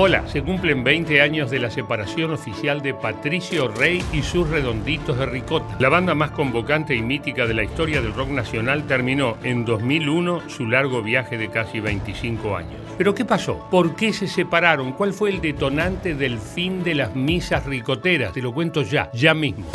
[0.00, 5.18] Hola, se cumplen 20 años de la separación oficial de Patricio Rey y sus redonditos
[5.18, 5.76] de ricota.
[5.80, 10.48] La banda más convocante y mítica de la historia del rock nacional terminó en 2001
[10.48, 12.80] su largo viaje de casi 25 años.
[12.96, 13.66] Pero ¿qué pasó?
[13.72, 14.92] ¿Por qué se separaron?
[14.92, 18.32] ¿Cuál fue el detonante del fin de las misas ricoteras?
[18.32, 19.66] Te lo cuento ya, ya mismo.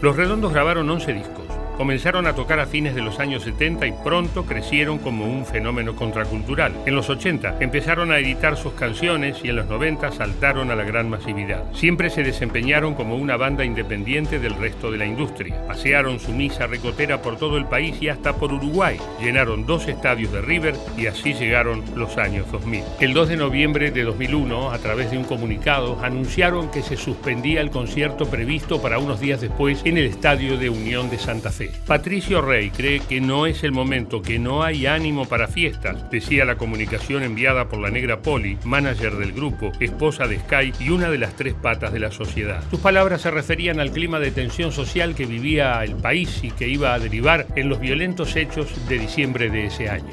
[0.00, 1.41] Los redondos grabaron 11 discos
[1.76, 5.96] comenzaron a tocar a fines de los años 70 y pronto crecieron como un fenómeno
[5.96, 6.72] contracultural.
[6.86, 10.84] En los 80 empezaron a editar sus canciones y en los 90 saltaron a la
[10.84, 11.64] gran masividad.
[11.72, 15.66] Siempre se desempeñaron como una banda independiente del resto de la industria.
[15.66, 18.98] Pasearon su misa recotera por todo el país y hasta por Uruguay.
[19.20, 22.84] Llenaron dos estadios de River y así llegaron los años 2000.
[23.00, 27.60] El 2 de noviembre de 2001, a través de un comunicado, anunciaron que se suspendía
[27.60, 31.61] el concierto previsto para unos días después en el Estadio de Unión de Santa Fe.
[31.86, 36.44] Patricio Rey cree que no es el momento, que no hay ánimo para fiestas, decía
[36.44, 41.10] la comunicación enviada por la negra Poli, manager del grupo, esposa de Sky y una
[41.10, 42.62] de las tres patas de la sociedad.
[42.70, 46.68] Sus palabras se referían al clima de tensión social que vivía el país y que
[46.68, 50.12] iba a derivar en los violentos hechos de diciembre de ese año.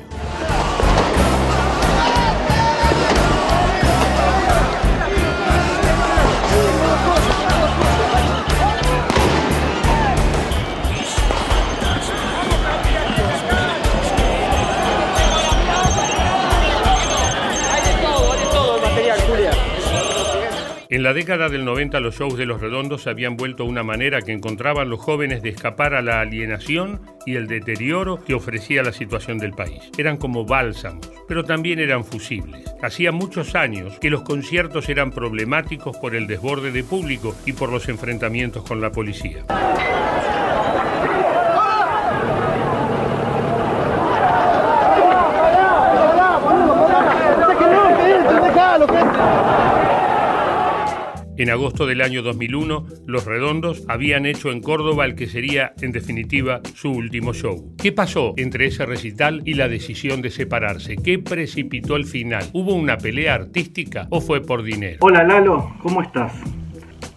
[20.92, 24.24] En la década del 90 los shows de Los Redondos se habían vuelto una manera
[24.24, 28.92] que encontraban los jóvenes de escapar a la alienación y el deterioro que ofrecía la
[28.92, 29.92] situación del país.
[30.00, 32.66] Eran como bálsamos, pero también eran fusibles.
[32.82, 37.72] Hacía muchos años que los conciertos eran problemáticos por el desborde de público y por
[37.72, 39.46] los enfrentamientos con la policía.
[51.40, 55.94] En agosto del año 2001, Los Redondos habían hecho en Córdoba el que sería, en
[55.94, 57.78] definitiva, su último show.
[57.82, 60.98] ¿Qué pasó entre ese recital y la decisión de separarse?
[60.98, 62.44] ¿Qué precipitó el final?
[62.52, 64.98] ¿Hubo una pelea artística o fue por dinero?
[65.00, 66.34] Hola Lalo, ¿cómo estás?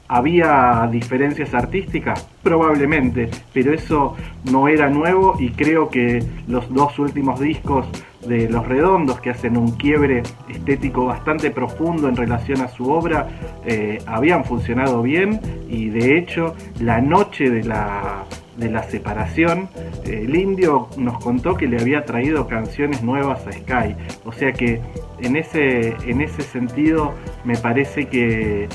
[0.06, 2.24] ¿Había diferencias artísticas?
[2.44, 4.16] Probablemente, pero eso
[4.52, 7.88] no era nuevo y creo que los dos últimos discos
[8.26, 13.28] de Los Redondos, que hacen un quiebre estético bastante profundo en relación a su obra,
[13.66, 18.24] eh, habían funcionado bien y de hecho la noche de la,
[18.56, 19.68] de la separación,
[20.04, 23.96] el indio nos contó que le había traído canciones nuevas a Sky.
[24.24, 24.80] O sea que
[25.20, 28.68] en ese, en ese sentido me parece que,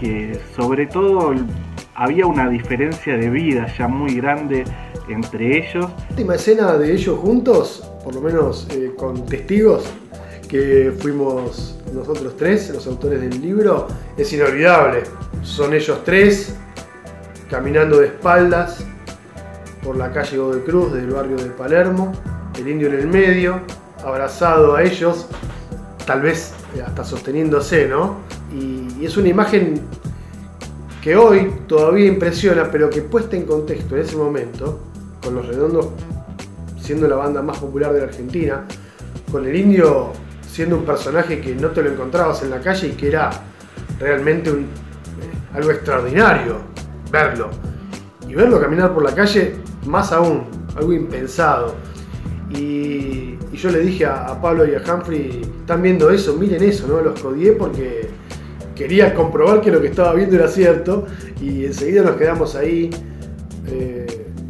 [0.00, 1.34] que sobre todo
[1.94, 4.64] había una diferencia de vida ya muy grande
[5.08, 5.86] entre ellos.
[5.86, 9.84] La última escena de ellos juntos por lo menos eh, con testigos,
[10.48, 13.86] que fuimos nosotros tres, los autores del libro,
[14.16, 15.02] es inolvidable.
[15.42, 16.56] Son ellos tres
[17.50, 18.82] caminando de espaldas
[19.84, 22.14] por la calle Godoy Cruz del barrio de Palermo,
[22.58, 23.60] el indio en el medio,
[24.02, 25.26] abrazado a ellos,
[26.06, 28.20] tal vez hasta sosteniéndose, ¿no?
[28.54, 29.82] Y, y es una imagen
[31.02, 34.80] que hoy todavía impresiona, pero que puesta en contexto en ese momento,
[35.22, 35.88] con los redondos
[36.88, 38.64] siendo la banda más popular de la Argentina,
[39.30, 40.10] con el indio
[40.50, 43.28] siendo un personaje que no te lo encontrabas en la calle y que era
[44.00, 44.64] realmente eh,
[45.52, 46.62] algo extraordinario
[47.12, 47.50] verlo.
[48.26, 50.44] Y verlo caminar por la calle, más aún,
[50.78, 51.74] algo impensado.
[52.48, 57.02] Y, yo le dije a, Pablo y a Humphrey, están viendo eso, miren eso, ¿no?
[57.02, 58.08] Los codié porque
[58.74, 61.04] quería comprobar que lo que estaba viendo era cierto
[61.42, 62.88] y enseguida nos quedamos ahí.
[63.66, 64.07] Eh,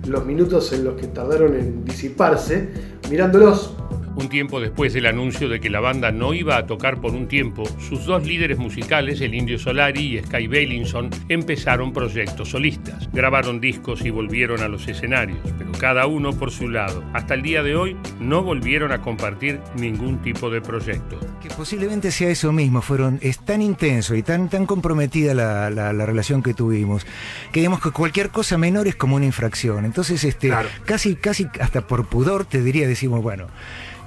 [0.08, 2.69] los minutos en los que tardaron en disiparse,
[3.10, 3.74] mirándolos
[4.18, 7.28] un tiempo después del anuncio de que la banda no iba a tocar por un
[7.28, 13.08] tiempo, sus dos líderes musicales, el Indio Solari y Sky Bailinson, empezaron proyectos solistas.
[13.12, 17.04] Grabaron discos y volvieron a los escenarios, pero cada uno por su lado.
[17.12, 21.19] Hasta el día de hoy no volvieron a compartir ningún tipo de proyecto.
[21.40, 26.43] Que posiblemente sea eso mismo, fueron, es tan intenso y tan, tan comprometida la, relación
[26.43, 27.06] que tuvimos,
[27.52, 29.84] que digamos que cualquier cosa menor es como una infracción.
[29.84, 30.52] Entonces, este,
[30.84, 33.46] casi, casi hasta por pudor te diría, decimos, bueno,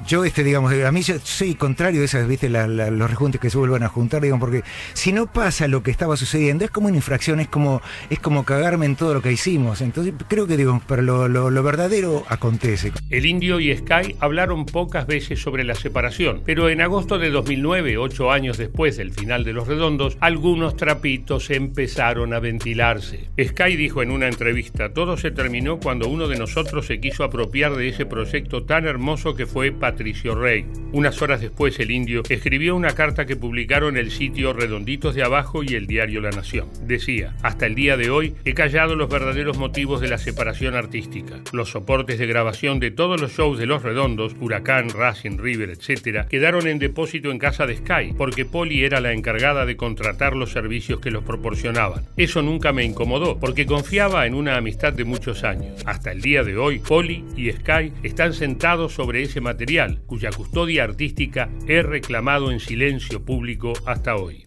[0.07, 3.57] yo, este, digamos, a mí yo soy contrario de esas, viste, los rejuntes que se
[3.57, 4.63] vuelvan a juntar, digamos, porque
[4.93, 8.43] si no pasa lo que estaba sucediendo, es como una infracción, es como, es como
[8.43, 9.81] cagarme en todo lo que hicimos.
[9.81, 12.91] Entonces, creo que, digo, pero lo, lo verdadero acontece.
[13.09, 17.97] El Indio y Sky hablaron pocas veces sobre la separación, pero en agosto de 2009,
[17.97, 23.29] ocho años después del final de Los Redondos, algunos trapitos empezaron a ventilarse.
[23.41, 27.75] Sky dijo en una entrevista, todo se terminó cuando uno de nosotros se quiso apropiar
[27.75, 30.65] de ese proyecto tan hermoso que fue para Patricio Rey.
[30.93, 35.63] Unas horas después el indio escribió una carta que publicaron el sitio Redonditos de Abajo
[35.63, 36.69] y el diario La Nación.
[36.87, 41.41] Decía, hasta el día de hoy he callado los verdaderos motivos de la separación artística.
[41.51, 46.25] Los soportes de grabación de todos los shows de Los Redondos, Huracán, Racing, River, etc.,
[46.29, 50.51] quedaron en depósito en casa de Sky, porque Poli era la encargada de contratar los
[50.51, 52.05] servicios que los proporcionaban.
[52.15, 55.83] Eso nunca me incomodó, porque confiaba en una amistad de muchos años.
[55.85, 60.83] Hasta el día de hoy, Poli y Sky están sentados sobre ese material, cuya custodia
[60.83, 64.43] artística he reclamado en silencio público hasta hoy.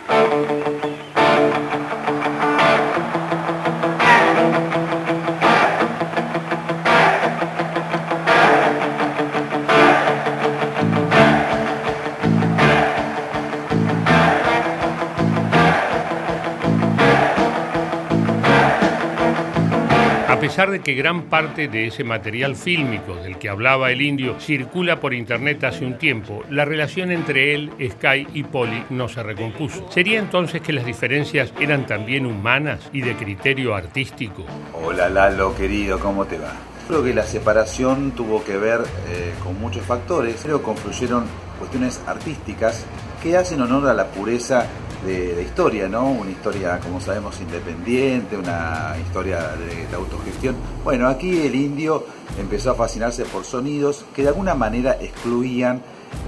[20.55, 25.01] Pesar de que gran parte de ese material fílmico del que hablaba el indio circula
[25.01, 29.91] por internet hace un tiempo, la relación entre él, Sky y Polly no se recompuso.
[29.91, 34.45] ¿Sería entonces que las diferencias eran también humanas y de criterio artístico?
[34.75, 36.53] Hola Lalo, querido, ¿cómo te va?
[36.87, 41.25] Creo que la separación tuvo que ver eh, con muchos factores, que confluyeron
[41.59, 42.87] cuestiones artísticas
[43.21, 44.69] que hacen honor a la pureza
[45.05, 46.11] de, historia, ¿no?
[46.11, 50.57] Una historia, como sabemos, independiente, una historia de, autogestión.
[50.83, 52.05] Bueno, aquí el indio
[52.39, 55.83] empezó a fascinarse por sonidos que de alguna manera excluían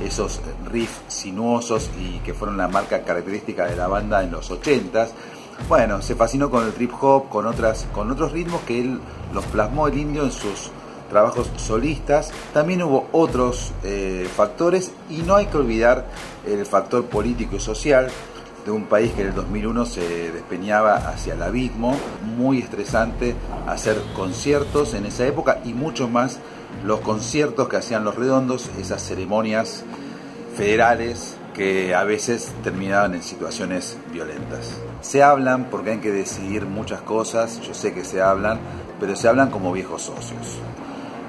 [0.05, 0.41] esos
[0.71, 5.09] riffs sinuosos y que fueron la marca característica de la banda en los 80s.
[5.69, 9.01] Bueno, se fascinó con el trip hop, con, otras, con otros ritmos que él
[9.33, 10.71] los plasmó el indio en sus
[11.09, 12.31] trabajos solistas.
[12.53, 16.07] También hubo otros eh, factores y no hay que olvidar
[16.47, 18.09] el factor político y social
[18.67, 21.95] de un país que en el 2001 se despeñaba hacia el abismo,
[22.37, 23.37] muy estresante
[23.67, 26.41] hacer conciertos en esa época y mucho más
[26.85, 29.85] los conciertos que hacían los redondos, esas ceremonias
[30.57, 34.73] federales que a veces terminaban en situaciones violentas.
[35.01, 38.59] Se hablan porque hay que decidir muchas cosas, yo sé que se hablan,
[38.99, 40.59] pero se hablan como viejos socios.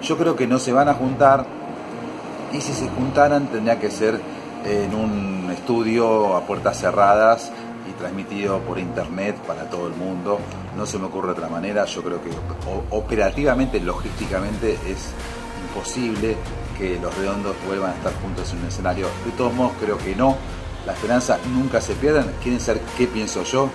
[0.01, 1.45] Yo creo que no se van a juntar
[2.51, 4.19] y si se juntaran tendría que ser
[4.65, 7.51] en un estudio a puertas cerradas
[7.89, 10.39] y transmitido por internet para todo el mundo.
[10.75, 11.85] No se me ocurre otra manera.
[11.85, 12.29] Yo creo que
[12.91, 15.11] operativamente, logísticamente es
[15.67, 16.35] imposible
[16.77, 19.07] que los redondos vuelvan a estar juntos en un escenario.
[19.25, 20.35] De todos modos, creo que no.
[20.85, 22.25] La esperanza nunca se pierda.
[22.41, 23.69] ¿Quieren saber qué pienso yo?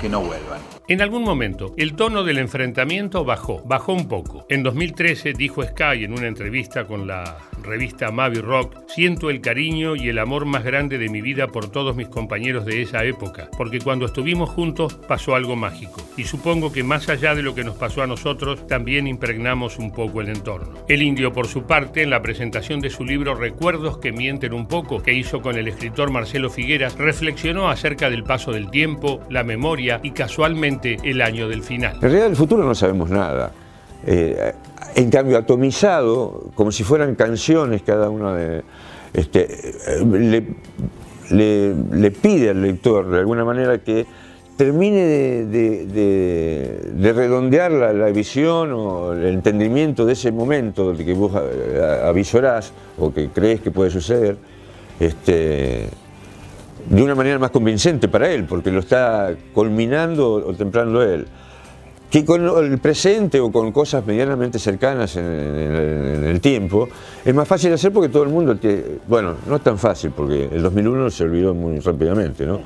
[0.00, 0.73] Que no vuelvan.
[0.86, 4.44] En algún momento, el tono del enfrentamiento bajó, bajó un poco.
[4.50, 9.96] En 2013 dijo Sky en una entrevista con la revista Mavi Rock, siento el cariño
[9.96, 13.48] y el amor más grande de mi vida por todos mis compañeros de esa época,
[13.56, 16.02] porque cuando estuvimos juntos pasó algo mágico.
[16.18, 19.90] Y supongo que más allá de lo que nos pasó a nosotros, también impregnamos un
[19.90, 20.84] poco el entorno.
[20.86, 24.68] El indio, por su parte, en la presentación de su libro Recuerdos que mienten un
[24.68, 29.44] poco, que hizo con el escritor Marcelo Figueras, reflexionó acerca del paso del tiempo, la
[29.44, 31.94] memoria y casualmente el año del final.
[31.96, 33.52] En realidad del futuro no sabemos nada.
[34.06, 34.52] Eh,
[34.94, 38.62] en cambio, atomizado, como si fueran canciones cada una de...
[39.12, 39.48] Este,
[39.88, 40.44] eh,
[41.30, 44.04] le, pide al lector de alguna manera que
[44.56, 51.32] termine de, redondear la, visión o el entendimiento de ese momento de que vos
[52.04, 54.36] avisorás o que crees que puede suceder,
[55.00, 55.88] este,
[56.88, 61.26] de una manera más convincente para él, porque lo está culminando o temprano él.
[62.10, 66.88] Que con el presente o con cosas medianamente cercanas en, el tiempo,
[67.24, 70.48] es más fácil hacer porque todo el mundo, tiene, bueno, no es tan fácil, porque
[70.52, 72.60] el 2001 se olvidó muy rápidamente, ¿no?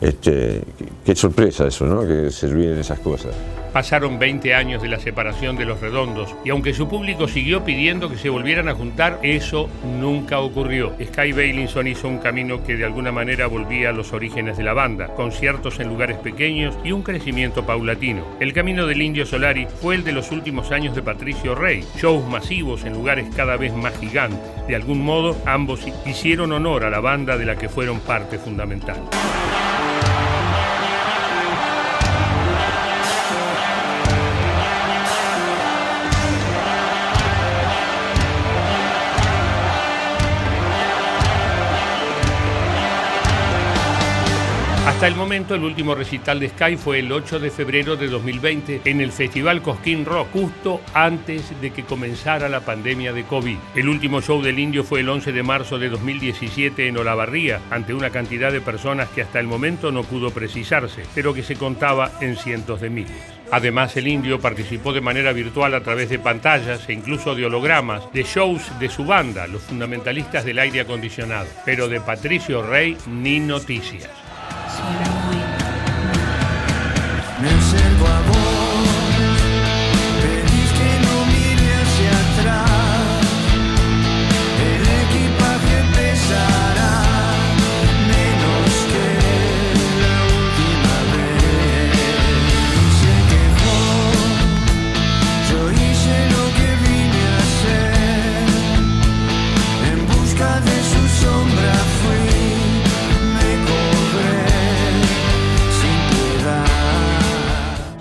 [0.00, 0.62] Este,
[1.04, 2.06] qué sorpresa eso, ¿no?
[2.06, 3.34] Que se olviden esas cosas.
[3.72, 8.10] Pasaron 20 años de la separación de los redondos y aunque su público siguió pidiendo
[8.10, 9.68] que se volvieran a juntar, eso
[10.00, 10.92] nunca ocurrió.
[11.00, 14.72] Sky Bailinson hizo un camino que de alguna manera volvía a los orígenes de la
[14.72, 18.24] banda, conciertos en lugares pequeños y un crecimiento paulatino.
[18.40, 22.26] El camino del Indio Solari fue el de los últimos años de Patricio Rey, shows
[22.26, 24.38] masivos en lugares cada vez más gigantes.
[24.66, 29.00] De algún modo, ambos hicieron honor a la banda de la que fueron parte fundamental.
[44.86, 48.80] Hasta el momento, el último recital de Sky fue el 8 de febrero de 2020
[48.86, 53.58] en el Festival Cosquín Rock, justo antes de que comenzara la pandemia de COVID.
[53.74, 57.92] El último show del Indio fue el 11 de marzo de 2017 en Olavarría, ante
[57.92, 62.12] una cantidad de personas que hasta el momento no pudo precisarse, pero que se contaba
[62.22, 63.40] en cientos de miles.
[63.50, 68.10] Además, el indio participó de manera virtual a través de pantallas e incluso de hologramas
[68.14, 71.48] de shows de su banda, los fundamentalistas del aire acondicionado.
[71.66, 74.08] Pero de Patricio Rey ni noticias.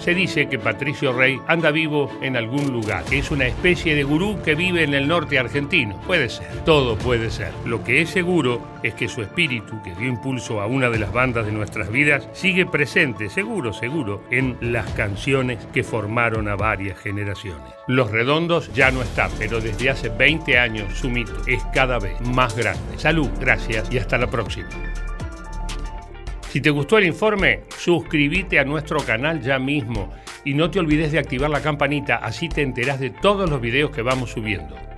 [0.10, 4.04] Se dice que Patricio Rey anda vivo en algún lugar, que es una especie de
[4.04, 6.02] gurú que vive en el norte argentino.
[6.08, 7.52] Puede ser, todo puede ser.
[7.64, 11.14] Lo que es seguro es que su espíritu, que dio impulso a una de las
[11.14, 16.98] bandas de nuestras vidas, sigue presente, seguro, seguro, en las canciones que formaron a varias
[16.98, 17.72] generaciones.
[17.86, 22.20] Los redondos ya no están, pero desde hace 20 años su mito es cada vez
[22.22, 22.98] más grande.
[22.98, 24.70] Salud, gracias y hasta la próxima.
[26.50, 30.10] Si te gustó el informe, suscríbete a nuestro canal ya mismo
[30.44, 33.92] y no te olvides de activar la campanita, así te enterás de todos los videos
[33.92, 34.89] que vamos subiendo.